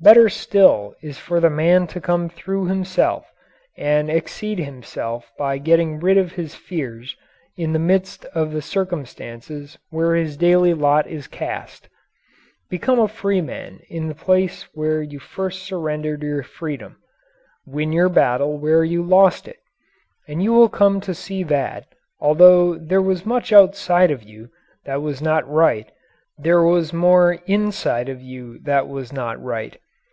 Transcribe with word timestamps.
Better 0.00 0.28
still 0.28 0.94
is 1.02 1.18
for 1.18 1.40
the 1.40 1.50
man 1.50 1.88
to 1.88 2.00
come 2.00 2.28
through 2.28 2.66
himself 2.66 3.32
and 3.76 4.08
exceed 4.08 4.60
himself 4.60 5.32
by 5.36 5.58
getting 5.58 5.98
rid 5.98 6.16
of 6.16 6.30
his 6.34 6.54
fears 6.54 7.16
in 7.56 7.72
the 7.72 7.80
midst 7.80 8.24
of 8.26 8.52
the 8.52 8.62
circumstances 8.62 9.76
where 9.90 10.14
his 10.14 10.36
daily 10.36 10.72
lot 10.72 11.08
is 11.08 11.26
cast. 11.26 11.88
Become 12.70 13.00
a 13.00 13.08
freeman 13.08 13.80
in 13.90 14.06
the 14.06 14.14
place 14.14 14.68
where 14.72 15.02
you 15.02 15.18
first 15.18 15.64
surrendered 15.64 16.22
your 16.22 16.44
freedom. 16.44 16.98
Win 17.66 17.90
your 17.92 18.08
battle 18.08 18.56
where 18.56 18.84
you 18.84 19.02
lost 19.02 19.48
it. 19.48 19.58
And 20.28 20.40
you 20.40 20.52
will 20.52 20.68
come 20.68 21.00
to 21.00 21.12
see 21.12 21.42
that, 21.42 21.86
although 22.20 22.76
there 22.78 23.02
was 23.02 23.26
much 23.26 23.52
outside 23.52 24.12
of 24.12 24.22
you 24.22 24.48
that 24.84 25.02
was 25.02 25.20
not 25.20 25.50
right, 25.52 25.90
there 26.38 26.62
was 26.62 26.92
more 26.92 27.32
inside 27.48 28.08
of 28.08 28.20
you 28.22 28.60
that 28.60 28.86
was 28.86 29.12
not 29.12 29.42
right. 29.42 29.76